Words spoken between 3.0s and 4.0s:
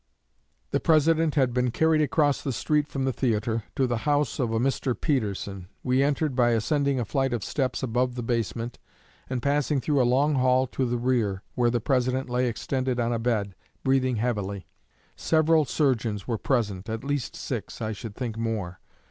the theatre, to the